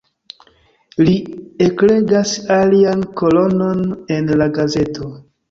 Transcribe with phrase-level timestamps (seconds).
[1.09, 1.13] Li
[1.65, 3.85] eklegas alian kolonon
[4.19, 5.13] en la gazeto.